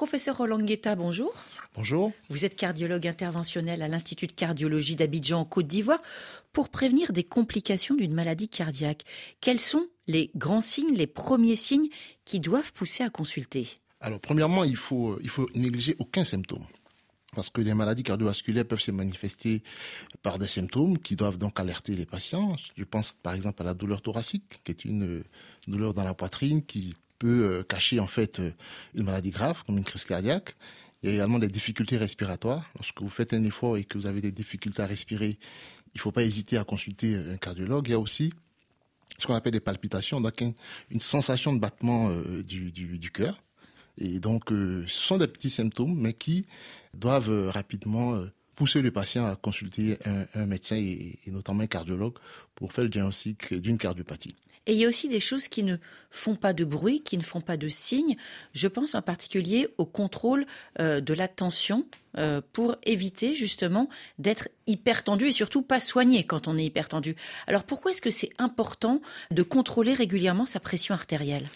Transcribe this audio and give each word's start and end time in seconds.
Professeur 0.00 0.38
Roland 0.38 0.62
Guetta, 0.62 0.96
bonjour. 0.96 1.30
Bonjour. 1.74 2.10
Vous 2.30 2.46
êtes 2.46 2.56
cardiologue 2.56 3.06
interventionnel 3.06 3.82
à 3.82 3.86
l'Institut 3.86 4.28
de 4.28 4.32
cardiologie 4.32 4.96
d'Abidjan 4.96 5.40
en 5.40 5.44
Côte 5.44 5.66
d'Ivoire. 5.66 6.00
Pour 6.54 6.70
prévenir 6.70 7.12
des 7.12 7.22
complications 7.22 7.94
d'une 7.94 8.14
maladie 8.14 8.48
cardiaque, 8.48 9.04
quels 9.42 9.60
sont 9.60 9.86
les 10.06 10.30
grands 10.34 10.62
signes, 10.62 10.94
les 10.94 11.06
premiers 11.06 11.54
signes 11.54 11.90
qui 12.24 12.40
doivent 12.40 12.72
pousser 12.72 13.04
à 13.04 13.10
consulter? 13.10 13.68
Alors, 14.00 14.20
premièrement, 14.20 14.64
il 14.64 14.76
faut, 14.76 15.20
il 15.20 15.28
faut 15.28 15.50
négliger 15.54 15.96
aucun 15.98 16.24
symptôme. 16.24 16.64
Parce 17.36 17.50
que 17.50 17.60
les 17.60 17.74
maladies 17.74 18.02
cardiovasculaires 18.02 18.64
peuvent 18.64 18.80
se 18.80 18.92
manifester 18.92 19.62
par 20.22 20.38
des 20.38 20.48
symptômes 20.48 20.96
qui 20.96 21.14
doivent 21.14 21.36
donc 21.36 21.60
alerter 21.60 21.94
les 21.94 22.06
patients. 22.06 22.56
Je 22.74 22.84
pense 22.84 23.12
par 23.22 23.34
exemple 23.34 23.60
à 23.60 23.66
la 23.66 23.74
douleur 23.74 24.00
thoracique, 24.00 24.62
qui 24.64 24.72
est 24.72 24.86
une 24.86 25.24
douleur 25.68 25.92
dans 25.92 26.04
la 26.04 26.14
poitrine 26.14 26.64
qui 26.64 26.94
peut 27.20 27.44
euh, 27.44 27.62
cacher 27.62 28.00
en 28.00 28.08
fait 28.08 28.40
euh, 28.40 28.50
une 28.94 29.04
maladie 29.04 29.30
grave 29.30 29.62
comme 29.64 29.78
une 29.78 29.84
crise 29.84 30.04
cardiaque. 30.04 30.56
Il 31.02 31.08
y 31.08 31.12
a 31.12 31.14
également 31.14 31.38
des 31.38 31.48
difficultés 31.48 31.96
respiratoires. 31.96 32.68
Lorsque 32.74 33.00
vous 33.00 33.08
faites 33.08 33.32
un 33.32 33.44
effort 33.44 33.76
et 33.76 33.84
que 33.84 33.96
vous 33.96 34.06
avez 34.06 34.20
des 34.20 34.32
difficultés 34.32 34.82
à 34.82 34.86
respirer, 34.86 35.38
il 35.94 35.96
ne 35.96 36.00
faut 36.00 36.12
pas 36.12 36.24
hésiter 36.24 36.56
à 36.58 36.64
consulter 36.64 37.14
un 37.14 37.36
cardiologue. 37.36 37.86
Il 37.88 37.92
y 37.92 37.94
a 37.94 37.98
aussi 37.98 38.32
ce 39.18 39.26
qu'on 39.26 39.34
appelle 39.34 39.52
des 39.52 39.60
palpitations, 39.60 40.20
donc 40.20 40.42
une 40.90 41.00
sensation 41.00 41.52
de 41.52 41.58
battement 41.58 42.10
euh, 42.10 42.42
du, 42.42 42.72
du, 42.72 42.98
du 42.98 43.10
cœur. 43.10 43.42
Et 43.98 44.18
donc, 44.18 44.44
ce 44.48 44.84
sont 44.86 45.18
des 45.18 45.26
petits 45.26 45.50
symptômes, 45.50 45.94
mais 45.94 46.14
qui 46.14 46.46
doivent 46.94 47.50
rapidement 47.50 48.18
pousser 48.60 48.82
le 48.82 48.90
patient 48.90 49.24
à 49.24 49.36
consulter 49.36 49.96
un, 50.34 50.44
médecin 50.44 50.76
et, 50.76 51.18
notamment 51.28 51.62
un 51.62 51.66
cardiologue 51.66 52.18
pour 52.54 52.74
faire 52.74 52.84
le 52.84 52.90
diagnostic 52.90 53.54
d'une 53.54 53.78
cardiopathie. 53.78 54.34
Et 54.66 54.74
il 54.74 54.78
y 54.78 54.84
a 54.84 54.88
aussi 54.88 55.08
des 55.08 55.18
choses 55.18 55.48
qui 55.48 55.62
ne 55.62 55.78
font 56.10 56.36
pas 56.36 56.52
de 56.52 56.64
bruit, 56.66 57.00
qui 57.00 57.16
ne 57.16 57.22
font 57.22 57.40
pas 57.40 57.56
de 57.56 57.68
signe. 57.68 58.16
Je 58.52 58.68
pense 58.68 58.94
en 58.94 59.00
particulier 59.00 59.68
au 59.78 59.86
contrôle 59.86 60.44
euh, 60.78 61.00
de 61.00 61.14
la 61.14 61.26
tension 61.26 61.86
euh, 62.18 62.42
pour 62.52 62.76
éviter 62.82 63.34
justement 63.34 63.88
d'être 64.18 64.50
hyper 64.66 65.04
tendu 65.04 65.28
et 65.28 65.32
surtout 65.32 65.62
pas 65.62 65.80
soigné 65.80 66.24
quand 66.24 66.46
on 66.46 66.58
est 66.58 66.64
hyper 66.66 66.90
tendu. 66.90 67.16
Alors 67.46 67.64
pourquoi 67.64 67.92
est-ce 67.92 68.02
que 68.02 68.10
c'est 68.10 68.30
important 68.36 69.00
de 69.30 69.42
contrôler 69.42 69.94
régulièrement 69.94 70.44
sa 70.44 70.60
pression 70.60 70.94
artérielle? 70.94 71.48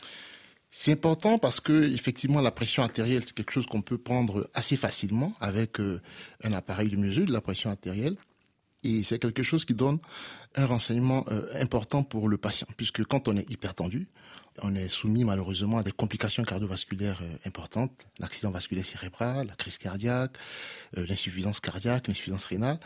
C'est 0.84 0.92
important 0.92 1.38
parce 1.38 1.60
que 1.60 1.94
effectivement 1.94 2.42
la 2.42 2.50
pression 2.50 2.82
artérielle 2.82 3.22
c'est 3.24 3.32
quelque 3.32 3.52
chose 3.52 3.64
qu'on 3.64 3.80
peut 3.80 3.96
prendre 3.96 4.50
assez 4.52 4.76
facilement 4.76 5.32
avec 5.40 5.80
euh, 5.80 6.02
un 6.42 6.52
appareil 6.52 6.90
de 6.90 6.96
mesure 6.96 7.24
de 7.24 7.32
la 7.32 7.40
pression 7.40 7.70
artérielle. 7.70 8.16
Et 8.82 9.02
c'est 9.02 9.18
quelque 9.18 9.42
chose 9.42 9.64
qui 9.64 9.72
donne 9.72 9.98
un 10.56 10.66
renseignement 10.66 11.24
euh, 11.30 11.46
important 11.62 12.02
pour 12.02 12.28
le 12.28 12.36
patient. 12.36 12.66
Puisque 12.76 13.02
quand 13.06 13.28
on 13.28 13.36
est 13.38 13.50
hypertendu 13.50 14.08
on 14.60 14.74
est 14.74 14.90
soumis 14.90 15.24
malheureusement 15.24 15.78
à 15.78 15.82
des 15.82 15.90
complications 15.90 16.42
cardiovasculaires 16.42 17.18
euh, 17.22 17.48
importantes. 17.48 18.06
L'accident 18.18 18.50
vasculaire 18.50 18.84
cérébral 18.84 19.46
la 19.46 19.54
crise 19.54 19.78
cardiaque 19.78 20.36
l'insuffisance 20.94 21.60
cardiaque 21.60 22.08
l'insuffisance 22.08 22.44
rénale. 22.44 22.78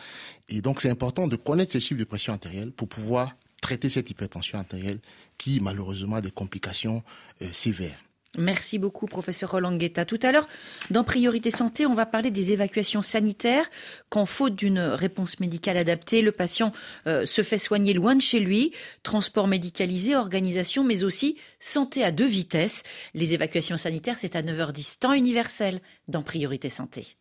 Et 0.49 0.63
donc 0.63 0.81
c'est 0.81 0.91
important 0.91 1.27
de 1.27 1.35
connaître 1.35 1.73
ces 1.73 1.81
chiffres 1.81 1.99
de 1.99 2.05
pression 2.05 2.33
artérielle 2.33 2.71
pour 2.71 2.89
pouvoir 2.89 3.35
traiter 3.61 3.89
cette 3.89 4.11
hypertension 4.11 4.59
artérielle 4.59 4.99
qui 5.37 5.61
malheureusement 5.61 6.17
a 6.17 6.21
des 6.21 6.31
complications 6.31 7.03
euh, 7.43 7.49
sévères. 7.53 7.99
Merci 8.37 8.79
beaucoup, 8.79 9.07
professeur 9.07 9.53
Roland 9.53 9.75
Guetta. 9.75 10.05
Tout 10.05 10.19
à 10.23 10.33
l'heure, 10.33 10.47
dans 10.91 11.03
Priorité 11.03 11.51
Santé, 11.51 11.87
on 11.87 11.95
va 11.95 12.05
parler 12.05 12.31
des 12.31 12.53
évacuations 12.53 13.01
sanitaires. 13.01 13.65
Quand, 14.11 14.27
faute 14.27 14.55
d'une 14.55 14.81
réponse 14.81 15.41
médicale 15.41 15.79
adaptée, 15.79 16.21
le 16.21 16.31
patient 16.31 16.73
euh, 17.07 17.25
se 17.25 17.43
fait 17.43 17.57
soigner 17.57 17.95
loin 17.95 18.15
de 18.15 18.21
chez 18.21 18.39
lui, 18.39 18.73
transport 19.03 19.49
médicalisé, 19.49 20.15
organisation, 20.15 20.85
mais 20.85 21.05
aussi 21.05 21.39
santé 21.59 22.05
à 22.05 22.13
deux 22.13 22.27
vitesses. 22.27 22.83
Les 23.15 23.33
évacuations 23.33 23.79
sanitaires, 23.79 24.19
c'est 24.19 24.37
à 24.37 24.43
9h10, 24.43 24.99
temps 24.99 25.15
universel, 25.15 25.81
dans 26.07 26.23
Priorité 26.23 26.69
Santé. 26.69 27.17